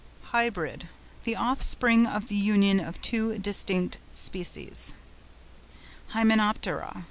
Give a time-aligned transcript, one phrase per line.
[0.31, 4.95] HYBRID.—The offspring of the union of two distinct species.
[6.15, 6.95] HYMENOPTERA.